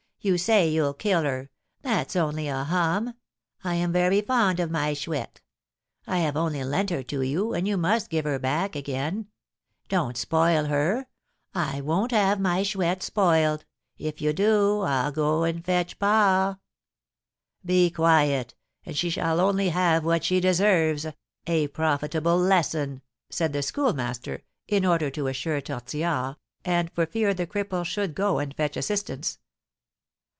You 0.23 0.37
say 0.37 0.69
you'll 0.69 0.93
kill 0.93 1.23
her, 1.23 1.49
that's 1.81 2.15
only 2.15 2.47
a 2.47 2.63
hum; 2.63 3.15
I 3.63 3.73
am 3.73 3.91
very 3.91 4.21
fond 4.21 4.59
of 4.59 4.69
my 4.69 4.93
Chouette; 4.93 5.41
I 6.05 6.19
have 6.19 6.37
only 6.37 6.63
lent 6.63 6.91
her 6.91 7.01
to 7.01 7.23
you, 7.23 7.55
and 7.55 7.67
you 7.67 7.75
must 7.75 8.11
give 8.11 8.25
her 8.25 8.37
back 8.37 8.75
again. 8.75 9.29
Don't 9.89 10.15
spoil 10.15 10.65
her, 10.65 11.07
I 11.55 11.81
won't 11.81 12.11
have 12.11 12.39
my 12.39 12.61
Chouette 12.61 13.01
spoiled, 13.01 13.65
if 13.97 14.21
you 14.21 14.31
do, 14.31 14.81
I'll 14.81 15.11
go 15.11 15.41
and 15.43 15.65
fetch 15.65 15.97
pa!" 15.97 16.57
"Be 17.65 17.89
quiet, 17.89 18.53
and 18.85 18.95
she 18.95 19.09
shall 19.09 19.39
only 19.41 19.69
have 19.69 20.05
what 20.05 20.23
she 20.23 20.39
deserves, 20.39 21.07
a 21.47 21.67
profitable 21.69 22.37
lesson," 22.37 23.01
said 23.31 23.53
the 23.53 23.63
Schoolmaster, 23.63 24.43
in 24.67 24.85
order 24.85 25.09
to 25.09 25.25
assure 25.25 25.61
Tortillard, 25.61 26.35
and 26.63 26.91
for 26.93 27.07
fear 27.07 27.33
the 27.33 27.47
cripple 27.47 27.83
should 27.83 28.13
go 28.13 28.37
and 28.37 28.55
fetch 28.55 28.77
assistance. 28.77 29.39